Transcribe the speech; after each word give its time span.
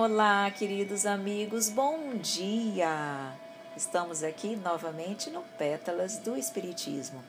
Olá, 0.00 0.48
queridos 0.52 1.04
amigos, 1.04 1.68
bom 1.68 2.14
dia! 2.18 3.36
Estamos 3.76 4.22
aqui 4.22 4.54
novamente 4.54 5.28
no 5.28 5.42
Pétalas 5.58 6.18
do 6.18 6.36
Espiritismo, 6.36 7.20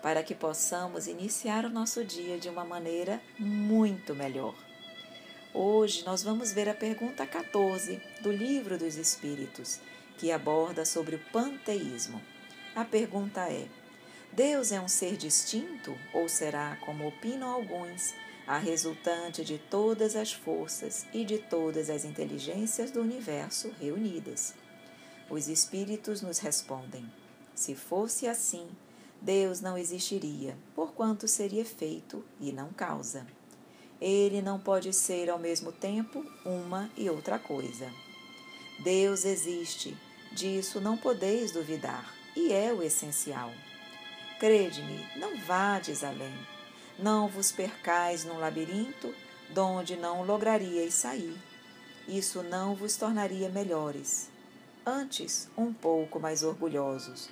para 0.00 0.22
que 0.22 0.32
possamos 0.32 1.08
iniciar 1.08 1.64
o 1.64 1.68
nosso 1.68 2.04
dia 2.04 2.38
de 2.38 2.48
uma 2.48 2.64
maneira 2.64 3.20
muito 3.36 4.14
melhor. 4.14 4.54
Hoje 5.52 6.04
nós 6.04 6.22
vamos 6.22 6.52
ver 6.52 6.68
a 6.68 6.74
pergunta 6.74 7.26
14 7.26 8.00
do 8.20 8.30
Livro 8.30 8.78
dos 8.78 8.94
Espíritos, 8.94 9.80
que 10.16 10.30
aborda 10.30 10.84
sobre 10.84 11.16
o 11.16 11.24
panteísmo. 11.32 12.22
A 12.76 12.84
pergunta 12.84 13.40
é: 13.50 13.66
Deus 14.30 14.70
é 14.70 14.80
um 14.80 14.86
ser 14.86 15.16
distinto 15.16 15.98
ou 16.14 16.28
será, 16.28 16.78
como 16.86 17.08
opinam 17.08 17.50
alguns, 17.50 18.14
a 18.46 18.58
resultante 18.58 19.44
de 19.44 19.58
todas 19.58 20.16
as 20.16 20.32
forças 20.32 21.06
e 21.12 21.24
de 21.24 21.38
todas 21.38 21.88
as 21.88 22.04
inteligências 22.04 22.90
do 22.90 23.00
universo 23.00 23.72
reunidas. 23.80 24.54
Os 25.30 25.48
espíritos 25.48 26.20
nos 26.22 26.38
respondem: 26.38 27.10
se 27.54 27.74
fosse 27.74 28.26
assim, 28.26 28.68
Deus 29.20 29.60
não 29.60 29.78
existiria, 29.78 30.56
porquanto 30.74 31.28
seria 31.28 31.64
feito 31.64 32.24
e 32.40 32.52
não 32.52 32.72
causa. 32.72 33.26
Ele 34.00 34.42
não 34.42 34.58
pode 34.58 34.92
ser 34.92 35.30
ao 35.30 35.38
mesmo 35.38 35.70
tempo 35.70 36.24
uma 36.44 36.90
e 36.96 37.08
outra 37.08 37.38
coisa. 37.38 37.88
Deus 38.82 39.24
existe, 39.24 39.96
disso 40.32 40.80
não 40.80 40.96
podeis 40.96 41.52
duvidar, 41.52 42.12
e 42.34 42.52
é 42.52 42.72
o 42.72 42.82
essencial. 42.82 43.52
Crede-me, 44.40 45.06
não 45.20 45.38
vades 45.38 46.02
além 46.02 46.34
não 46.98 47.28
vos 47.28 47.50
percais 47.50 48.24
num 48.24 48.38
labirinto, 48.38 49.14
donde 49.50 49.96
não 49.96 50.24
lograríeis 50.24 50.94
sair. 50.94 51.36
Isso 52.06 52.42
não 52.42 52.74
vos 52.74 52.96
tornaria 52.96 53.48
melhores, 53.48 54.30
antes 54.84 55.48
um 55.56 55.72
pouco 55.72 56.18
mais 56.18 56.42
orgulhosos, 56.42 57.30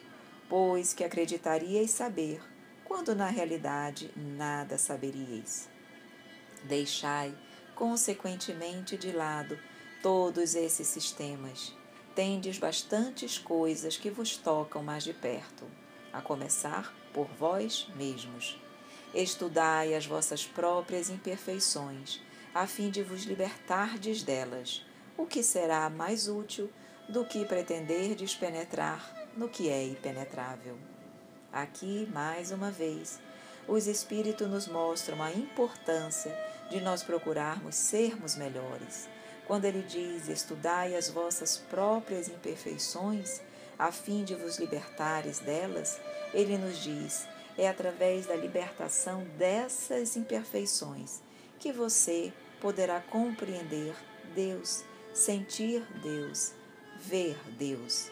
pois 0.48 0.94
que 0.94 1.02
acreditaríeis 1.02 1.90
saber, 1.90 2.40
quando 2.84 3.14
na 3.14 3.26
realidade 3.26 4.10
nada 4.16 4.78
saberíeis. 4.78 5.68
Deixai, 6.64 7.34
consequentemente, 7.74 8.96
de 8.96 9.12
lado 9.12 9.58
todos 10.02 10.54
esses 10.54 10.86
sistemas. 10.86 11.74
Tendes 12.14 12.58
bastantes 12.58 13.38
coisas 13.38 13.96
que 13.96 14.10
vos 14.10 14.36
tocam 14.36 14.82
mais 14.82 15.04
de 15.04 15.12
perto, 15.12 15.64
a 16.12 16.20
começar 16.20 16.94
por 17.12 17.26
vós 17.38 17.88
mesmos 17.94 18.58
Estudai 19.14 19.94
as 19.94 20.06
vossas 20.06 20.46
próprias 20.46 21.10
imperfeições, 21.10 22.20
a 22.54 22.66
fim 22.66 22.90
de 22.90 23.02
vos 23.02 23.24
libertardes 23.24 24.22
delas, 24.22 24.86
o 25.16 25.26
que 25.26 25.42
será 25.42 25.90
mais 25.90 26.28
útil 26.28 26.70
do 27.08 27.24
que 27.24 27.44
pretenderdes 27.44 28.36
penetrar 28.36 29.12
no 29.36 29.48
que 29.48 29.68
é 29.68 29.84
impenetrável. 29.84 30.78
Aqui, 31.52 32.08
mais 32.12 32.52
uma 32.52 32.70
vez, 32.70 33.18
os 33.66 33.88
Espíritos 33.88 34.48
nos 34.48 34.68
mostram 34.68 35.20
a 35.20 35.32
importância 35.32 36.32
de 36.70 36.80
nós 36.80 37.02
procurarmos 37.02 37.74
sermos 37.74 38.36
melhores. 38.36 39.08
Quando 39.44 39.64
ele 39.64 39.82
diz: 39.82 40.28
Estudai 40.28 40.94
as 40.94 41.08
vossas 41.08 41.56
próprias 41.56 42.28
imperfeições, 42.28 43.40
a 43.76 43.90
fim 43.90 44.22
de 44.22 44.36
vos 44.36 44.58
libertares 44.58 45.40
delas, 45.40 46.00
ele 46.32 46.56
nos 46.56 46.78
diz: 46.78 47.26
é 47.60 47.68
através 47.68 48.24
da 48.24 48.34
libertação 48.34 49.22
dessas 49.36 50.16
imperfeições 50.16 51.20
que 51.58 51.70
você 51.70 52.32
poderá 52.58 53.00
compreender 53.02 53.94
Deus, 54.34 54.82
sentir 55.12 55.82
Deus, 56.02 56.54
ver 56.98 57.36
Deus. 57.58 58.10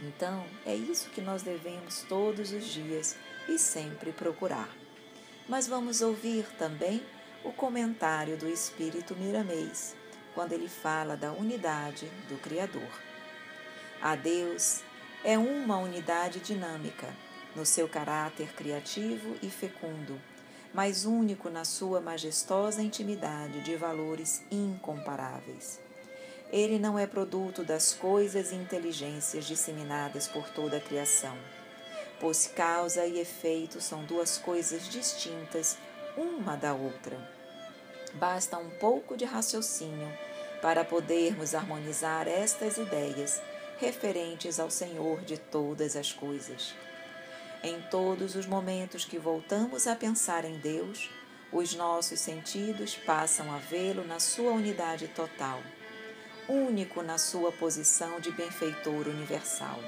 Então, 0.00 0.44
é 0.66 0.74
isso 0.74 1.08
que 1.08 1.22
nós 1.22 1.42
devemos 1.42 2.02
todos 2.02 2.52
os 2.52 2.66
dias 2.66 3.16
e 3.48 3.58
sempre 3.58 4.12
procurar. 4.12 4.68
Mas 5.48 5.66
vamos 5.66 6.02
ouvir 6.02 6.44
também 6.58 7.02
o 7.42 7.50
comentário 7.54 8.36
do 8.36 8.46
Espírito 8.46 9.16
Miramês, 9.16 9.96
quando 10.34 10.52
ele 10.52 10.68
fala 10.68 11.16
da 11.16 11.32
unidade 11.32 12.04
do 12.28 12.36
Criador. 12.36 12.90
A 14.02 14.14
Deus 14.14 14.82
é 15.24 15.38
uma 15.38 15.78
unidade 15.78 16.40
dinâmica 16.40 17.08
no 17.54 17.66
seu 17.66 17.88
caráter 17.88 18.52
criativo 18.54 19.36
e 19.42 19.50
fecundo, 19.50 20.20
mas 20.72 21.04
único 21.04 21.50
na 21.50 21.64
sua 21.64 22.00
majestosa 22.00 22.82
intimidade 22.82 23.60
de 23.62 23.76
valores 23.76 24.42
incomparáveis. 24.50 25.80
Ele 26.52 26.78
não 26.78 26.98
é 26.98 27.06
produto 27.06 27.62
das 27.62 27.92
coisas 27.92 28.50
e 28.50 28.56
inteligências 28.56 29.44
disseminadas 29.44 30.26
por 30.26 30.48
toda 30.50 30.78
a 30.78 30.80
criação, 30.80 31.36
pois 32.18 32.46
causa 32.46 33.06
e 33.06 33.20
efeito 33.20 33.80
são 33.80 34.04
duas 34.04 34.36
coisas 34.36 34.88
distintas 34.88 35.78
uma 36.16 36.56
da 36.56 36.74
outra. 36.74 37.16
Basta 38.14 38.58
um 38.58 38.70
pouco 38.70 39.16
de 39.16 39.24
raciocínio 39.24 40.12
para 40.60 40.84
podermos 40.84 41.54
harmonizar 41.54 42.26
estas 42.26 42.76
ideias 42.76 43.40
referentes 43.78 44.60
ao 44.60 44.70
Senhor 44.70 45.22
de 45.22 45.38
todas 45.38 45.96
as 45.96 46.12
coisas. 46.12 46.74
Em 47.62 47.78
todos 47.90 48.36
os 48.36 48.46
momentos 48.46 49.04
que 49.04 49.18
voltamos 49.18 49.86
a 49.86 49.94
pensar 49.94 50.46
em 50.46 50.56
Deus, 50.56 51.10
os 51.52 51.74
nossos 51.74 52.18
sentidos 52.18 52.96
passam 52.96 53.52
a 53.52 53.58
vê-lo 53.58 54.02
na 54.02 54.18
sua 54.18 54.52
unidade 54.52 55.08
total, 55.08 55.60
único 56.48 57.02
na 57.02 57.18
sua 57.18 57.52
posição 57.52 58.18
de 58.18 58.32
benfeitor 58.32 59.06
universal. 59.06 59.78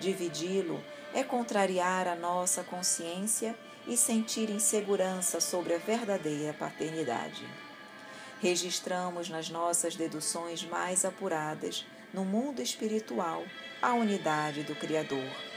Dividi-lo 0.00 0.82
é 1.12 1.22
contrariar 1.22 2.08
a 2.08 2.14
nossa 2.14 2.64
consciência 2.64 3.54
e 3.86 3.94
sentir 3.94 4.48
insegurança 4.48 5.42
sobre 5.42 5.74
a 5.74 5.78
verdadeira 5.78 6.54
paternidade. 6.54 7.46
Registramos 8.40 9.28
nas 9.28 9.50
nossas 9.50 9.94
deduções 9.94 10.64
mais 10.64 11.04
apuradas, 11.04 11.84
no 12.14 12.24
mundo 12.24 12.62
espiritual, 12.62 13.44
a 13.82 13.92
unidade 13.92 14.62
do 14.62 14.74
Criador 14.74 15.47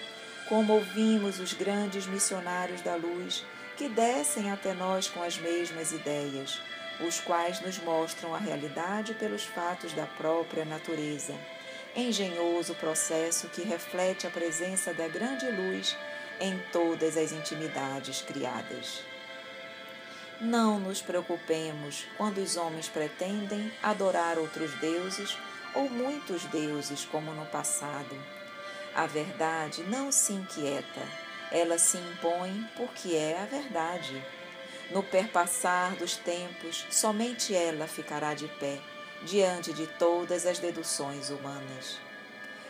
como 0.47 0.74
ouvimos 0.74 1.40
os 1.40 1.53
grandes 1.53 2.06
missionários 2.07 2.81
da 2.81 2.96
luz 2.96 3.46
que 3.78 3.90
descem 3.90 4.52
até 4.52 4.74
nós 4.74 5.07
com 5.07 5.24
as 5.24 5.38
mesmas 5.38 5.91
ideias, 5.91 6.62
os 7.00 7.19
quais 7.19 7.62
nos 7.62 7.79
mostram 7.79 8.35
a 8.35 8.38
realidade 8.38 9.13
pelos 9.16 9.44
fatos 9.44 9.94
da 9.94 10.06
própria 10.06 10.66
natureza. 10.66 11.34
Engenhoso 11.96 12.75
processo 12.75 13.47
que 13.50 13.63
reflete 13.63 14.28
a 14.28 14.29
presença 14.29 14.94
da 14.94 15.07
grande 15.07 15.50
luz 15.50 15.97
em 16.40 16.58
todas 16.72 17.18
as 17.18 17.31
intimidades 17.31 18.22
criadas. 18.22 19.03
Não 20.40 20.79
nos 20.79 21.02
preocupemos 21.02 22.06
quando 22.18 22.40
os 22.40 22.58
homens 22.58 22.88
pretendem 22.88 23.72
adorar 23.81 24.38
outros 24.38 24.73
deuses 24.79 25.38
ou 25.73 25.90
muitos 25.90 26.44
deuses, 26.46 27.06
como 27.06 27.31
no 27.34 27.46
passado 27.46 28.41
a 28.96 29.06
verdade 29.07 29.84
não 29.84 30.12
se 30.12 30.34
inquieta, 30.34 31.02
ela 31.52 31.78
se 31.78 31.97
impõe 31.97 32.68
porque 32.75 33.16
é 33.16 33.40
a 33.41 33.46
verdade. 33.46 34.24
No 34.91 35.02
perpassar 35.02 35.96
dos 35.96 36.18
tempos, 36.18 36.85
somente 36.90 37.56
ela 37.56 37.88
ficará 37.88 38.34
de 38.34 38.47
pé 38.47 38.79
diante 39.24 39.72
de 39.74 39.88
todas 39.88 40.46
as 40.46 40.59
deduções 40.59 41.29
humanas. 41.29 41.97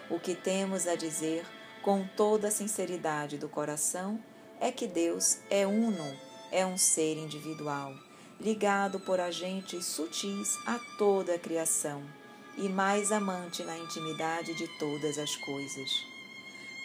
O 0.09 0.19
que 0.19 0.35
temos 0.35 0.87
a 0.87 0.95
dizer 0.95 1.45
com 1.81 2.05
toda 2.05 2.49
a 2.49 2.51
sinceridade 2.51 3.37
do 3.37 3.49
coração 3.49 4.19
é 4.59 4.71
que 4.71 4.85
Deus 4.85 5.39
é 5.49 5.65
uno, 5.65 6.15
é 6.51 6.65
um 6.65 6.77
ser 6.77 7.17
individual, 7.17 7.93
ligado 8.39 8.99
por 8.99 9.19
agentes 9.19 9.85
sutis 9.85 10.55
a 10.67 10.79
toda 10.97 11.35
a 11.35 11.39
criação 11.39 12.03
e 12.57 12.67
mais 12.67 13.11
amante 13.11 13.63
na 13.63 13.77
intimidade 13.77 14.53
de 14.53 14.67
todas 14.77 15.17
as 15.17 15.35
coisas. 15.37 16.10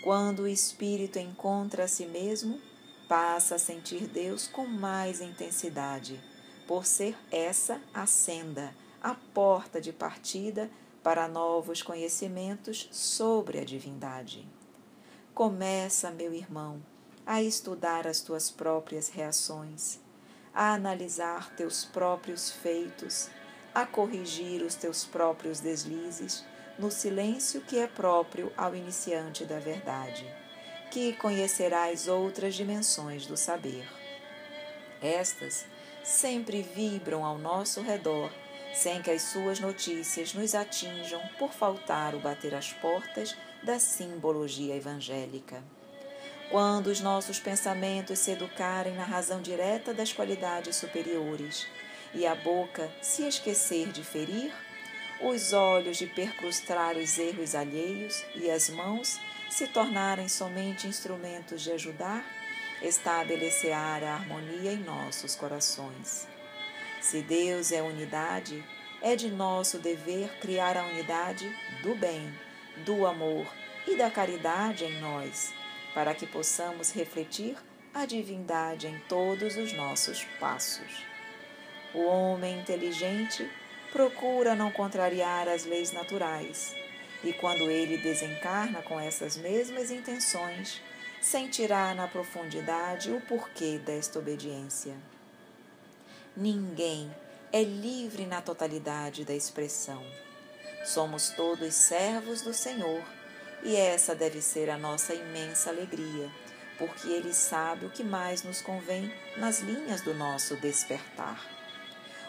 Quando 0.07 0.45
o 0.45 0.47
espírito 0.47 1.19
encontra 1.19 1.83
a 1.83 1.89
si 1.89 2.07
mesmo, 2.07 2.61
passa 3.09 3.57
a 3.57 3.59
sentir 3.59 4.07
Deus 4.07 4.47
com 4.47 4.65
mais 4.65 5.21
intensidade, 5.21 6.23
por 6.65 6.87
ser 6.87 7.19
essa 7.29 7.83
a 7.93 8.07
senda, 8.07 8.73
a 9.03 9.17
porta 9.17 9.81
de 9.81 9.93
partida 9.93 10.71
para 11.03 11.27
novos 11.27 11.83
conhecimentos 11.83 12.89
sobre 12.93 13.59
a 13.59 13.65
divindade. 13.65 14.49
Começa, 15.35 16.13
meu 16.13 16.33
irmão, 16.33 16.81
a 17.27 17.43
estudar 17.43 18.07
as 18.07 18.21
tuas 18.21 18.49
próprias 18.49 19.09
reações, 19.09 19.99
a 20.55 20.73
analisar 20.73 21.53
teus 21.57 21.85
próprios 21.85 22.49
feitos, 22.49 23.29
a 23.75 23.85
corrigir 23.85 24.63
os 24.63 24.77
teus 24.77 25.05
próprios 25.05 25.59
deslizes 25.59 26.45
no 26.79 26.91
silêncio 26.91 27.61
que 27.61 27.79
é 27.79 27.87
próprio 27.87 28.53
ao 28.57 28.75
iniciante 28.75 29.45
da 29.45 29.59
verdade, 29.59 30.27
que 30.91 31.13
conhecerás 31.15 32.09
outras 32.09 32.55
dimensões 32.55 33.27
do 33.27 33.37
saber. 33.37 33.89
Estas 35.01 35.67
sempre 36.05 36.63
vibram 36.63 37.25
ao 37.25 37.39
nosso 37.39 37.81
redor, 37.81 38.31
sem 38.73 39.01
que 39.03 39.11
as 39.11 39.23
suas 39.23 39.59
notícias 39.59 40.35
nos 40.35 40.55
atinjam 40.55 41.21
por 41.39 41.53
faltar 41.53 42.15
o 42.15 42.21
bater 42.21 42.55
as 42.55 42.73
portas 42.73 43.37
da 43.63 43.79
simbologia 43.79 44.77
evangélica. 44.77 45.63
Quando 46.51 46.87
os 46.87 47.01
nossos 47.01 47.41
pensamentos 47.41 48.21
se 48.21 48.31
educarem 48.31 48.95
na 48.95 49.05
razão 49.05 49.43
direta 49.43 49.93
das 49.93 50.13
qualidades 50.13 50.77
superiores 50.77 51.67
e 52.15 52.25
a 52.25 52.35
boca 52.35 52.89
se 53.03 53.27
esquecer 53.27 53.91
de 53.91 54.05
ferir, 54.05 54.55
os 55.21 55.53
olhos 55.53 55.97
de 55.97 56.07
percrustar 56.07 56.97
os 56.97 57.19
erros 57.19 57.55
alheios 57.55 58.25
e 58.35 58.51
as 58.51 58.69
mãos 58.69 59.19
se 59.49 59.67
tornarem 59.67 60.29
somente 60.29 60.87
instrumentos 60.87 61.63
de 61.63 61.73
ajudar, 61.73 62.25
estabelecerá 62.83 63.97
a 64.11 64.15
harmonia 64.15 64.73
em 64.73 64.79
nossos 64.79 65.35
corações. 65.35 66.29
Se 67.01 67.23
Deus 67.23 67.73
é 67.73 67.81
unidade, 67.81 68.63
é 69.01 69.17
de 69.17 69.31
nosso 69.31 69.79
dever 69.79 70.29
criar 70.41 70.77
a 70.77 70.87
unidade 70.87 71.49
do 71.83 71.95
bem, 71.95 72.33
do 72.85 73.07
amor 73.07 73.47
e 73.87 73.97
da 73.97 74.11
caridade 74.11 74.85
em 74.85 75.01
nós, 75.01 75.55
para 75.95 76.15
que 76.15 76.27
possamos 76.27 76.93
refletir 76.93 77.57
a 77.95 78.05
divindade 78.05 78.87
em 78.87 78.99
todos 79.09 79.57
os 79.57 79.73
nossos 79.73 80.25
passos. 80.39 81.05
O 81.95 82.05
homem 82.05 82.61
inteligente 82.61 83.49
procura 83.97 84.55
não 84.55 84.71
contrariar 84.71 85.49
as 85.49 85.65
leis 85.65 85.91
naturais, 85.91 86.77
e 87.25 87.33
quando 87.33 87.63
ele 87.63 87.97
desencarna 87.97 88.83
com 88.83 89.01
essas 89.01 89.39
mesmas 89.39 89.91
intenções, 89.91 90.83
sentirá 91.19 91.95
na 91.95 92.07
profundidade 92.07 93.11
o 93.11 93.23
porquê 93.23 93.79
desta 93.79 94.19
obediência. 94.19 94.93
Ninguém 96.37 97.11
é 97.51 97.63
livre 97.63 98.27
na 98.27 98.43
totalidade 98.43 99.25
da 99.25 99.33
expressão. 99.33 100.05
Somos 100.85 101.31
todos 101.31 101.75
servos 101.75 102.43
do 102.43 102.53
Senhor 102.53 103.03
e 103.63 103.75
essa 103.77 104.15
deve 104.15 104.43
ser 104.43 104.69
a 104.69 104.77
nossa 104.77 105.15
imensa 105.15 105.71
alegria, 105.71 106.31
porque 106.77 107.09
Ele 107.09 107.33
sabe 107.33 107.87
o 107.87 107.91
que 107.91 108.05
mais 108.05 108.43
nos 108.43 108.61
convém 108.61 109.11
nas 109.39 109.61
linhas 109.61 110.03
do 110.03 110.13
nosso 110.13 110.55
despertar. 110.57 111.56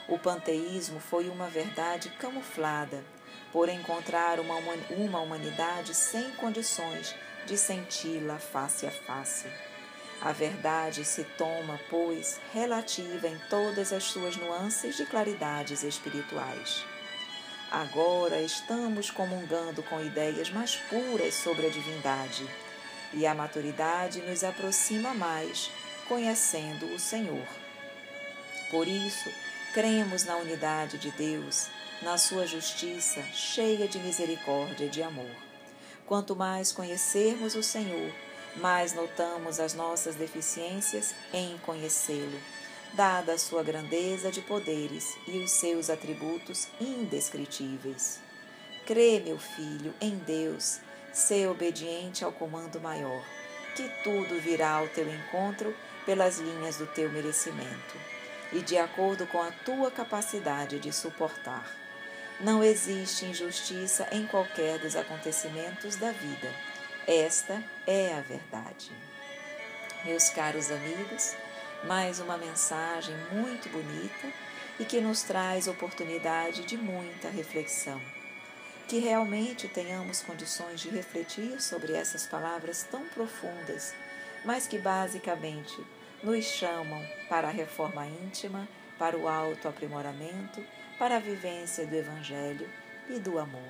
O 0.08 0.18
panteísmo 0.18 1.00
foi 1.00 1.28
uma 1.28 1.48
verdade 1.48 2.10
camuflada 2.12 3.04
por 3.52 3.68
encontrar 3.68 4.40
uma, 4.40 4.56
uma 4.90 5.20
humanidade 5.20 5.94
sem 5.94 6.32
condições 6.32 7.14
de 7.46 7.58
senti-la 7.58 8.38
face 8.38 8.86
a 8.86 8.92
face. 8.92 9.48
A 10.22 10.32
verdade 10.32 11.06
se 11.06 11.24
toma, 11.38 11.80
pois, 11.90 12.40
relativa 12.54 13.28
em 13.28 13.38
todas 13.50 13.94
as 13.94 14.06
suas 14.06 14.36
nuances 14.36 14.98
de 14.98 15.06
claridades 15.06 15.84
espirituais. 15.84 16.86
Agora 17.70 18.42
estamos 18.42 19.12
comungando 19.12 19.84
com 19.84 20.02
ideias 20.02 20.50
mais 20.50 20.76
puras 20.76 21.34
sobre 21.34 21.68
a 21.68 21.70
divindade, 21.70 22.48
e 23.14 23.26
a 23.28 23.34
maturidade 23.34 24.22
nos 24.22 24.44
aproxima 24.44 25.14
mais, 25.14 25.70
conhecendo 26.08 26.86
o 26.94 27.00
Senhor. 27.00 27.48
Por 28.72 28.88
isso, 28.88 29.30
cremos 29.78 30.24
na 30.24 30.38
unidade 30.38 30.98
de 30.98 31.12
Deus, 31.12 31.68
na 32.02 32.18
sua 32.18 32.48
justiça 32.48 33.22
cheia 33.32 33.88
de 33.88 34.00
misericórdia 34.00 34.86
e 34.86 34.90
de 34.90 35.04
amor. 35.04 35.30
Quanto 36.04 36.36
mais 36.36 36.72
conhecermos 36.72 37.54
o 37.54 37.62
Senhor, 37.62 38.12
mais 38.56 38.94
notamos 38.94 39.60
as 39.60 39.76
nossas 39.76 40.16
deficiências 40.16 41.14
em 41.32 41.60
conhecê-lo, 41.60 42.40
dada 42.94 43.34
a 43.34 43.38
sua 43.38 43.62
grandeza 43.62 44.32
de 44.32 44.42
poderes 44.42 45.16
e 45.28 45.38
os 45.38 45.52
seus 45.52 45.92
atributos 45.92 46.68
indescritíveis. 46.82 48.20
Crê, 48.84 49.22
meu 49.24 49.38
filho, 49.38 49.94
em 50.02 50.18
Deus, 50.18 50.80
sê 51.14 51.46
obediente 51.46 52.26
ao 52.26 52.32
comando 52.32 52.82
maior, 52.82 53.24
que 53.76 53.88
tudo 54.04 54.42
virá 54.42 54.72
ao 54.72 54.88
teu 54.88 55.08
encontro 55.08 55.72
pelas 56.04 56.40
linhas 56.40 56.78
do 56.78 56.88
teu 56.88 57.12
merecimento 57.12 58.17
e 58.54 58.62
de 58.62 58.78
acordo 58.78 59.26
com 59.28 59.42
a 59.42 59.52
tua 59.52 59.92
capacidade 59.92 60.80
de 60.80 60.92
suportar. 60.92 61.70
Não 62.40 62.64
existe 62.64 63.26
injustiça 63.26 64.08
em 64.12 64.26
qualquer 64.28 64.80
dos 64.80 64.96
acontecimentos 64.96 65.96
da 65.96 66.12
vida 66.12 66.54
esta 67.08 67.64
é 67.88 68.14
a 68.14 68.20
verdade. 68.20 68.92
Meus 70.04 70.30
caros 70.30 70.70
amigos, 70.70 71.38
mais 71.86 72.20
uma 72.20 72.38
mensagem 72.38 73.16
muito 73.32 73.70
bonita 73.70 74.28
e 74.78 74.84
que 74.84 75.00
nos 75.00 75.22
traz 75.22 75.70
oportunidade 75.70 76.66
de 76.66 76.76
muita 76.76 77.30
reflexão. 77.30 78.02
Que 78.90 79.00
realmente 79.00 79.70
tenhamos 79.70 80.22
condições 80.22 80.82
de 80.82 80.90
refletir 80.90 81.62
sobre 81.62 81.94
essas 81.94 82.28
palavras 82.28 82.84
tão 82.84 83.08
profundas, 83.08 83.96
mas 84.44 84.68
que 84.68 84.78
basicamente 84.78 85.82
nos 86.24 86.46
chamam 86.46 87.06
para 87.30 87.48
a 87.48 87.52
reforma 87.52 88.08
íntima, 88.08 88.68
para 88.98 89.18
o 89.18 89.28
autoaprimoramento, 89.28 90.64
para 90.98 91.18
a 91.18 91.20
vivência 91.20 91.86
do 91.86 91.96
Evangelho 91.96 92.68
e 93.10 93.20
do 93.20 93.38
amor. 93.38 93.62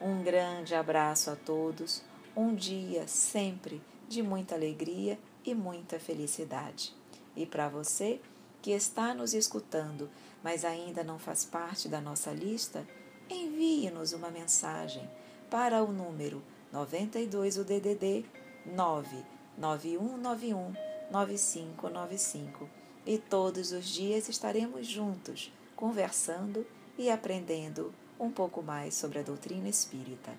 Um 0.00 0.22
grande 0.22 0.74
abraço 0.74 1.30
a 1.30 1.36
todos 1.36 2.02
um 2.36 2.54
dia 2.54 3.08
sempre 3.08 3.82
de 4.08 4.22
muita 4.22 4.54
alegria 4.54 5.18
e 5.44 5.54
muita 5.54 5.98
felicidade. 5.98 6.94
E 7.34 7.44
para 7.44 7.68
você 7.68 8.20
que 8.62 8.70
está 8.70 9.12
nos 9.12 9.34
escutando, 9.34 10.08
mas 10.42 10.64
ainda 10.64 11.02
não 11.02 11.18
faz 11.18 11.44
parte 11.44 11.88
da 11.88 12.00
nossa 12.00 12.30
lista, 12.30 12.86
envie-nos 13.28 14.12
uma 14.12 14.30
mensagem 14.30 15.10
para 15.50 15.82
o 15.82 15.92
número 15.92 16.40
92 16.72 17.58
o 17.58 17.64
DDD 17.64 18.24
99191 18.66 20.87
9595 21.10 22.68
e 23.06 23.18
todos 23.18 23.72
os 23.72 23.86
dias 23.86 24.28
estaremos 24.28 24.86
juntos 24.86 25.52
conversando 25.74 26.66
e 26.98 27.08
aprendendo 27.08 27.94
um 28.18 28.30
pouco 28.30 28.62
mais 28.62 28.94
sobre 28.94 29.20
a 29.20 29.22
doutrina 29.22 29.68
espírita. 29.68 30.32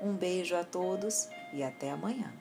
Um 0.00 0.12
beijo 0.12 0.54
a 0.54 0.64
todos 0.64 1.28
e 1.52 1.62
até 1.62 1.90
amanhã. 1.90 2.32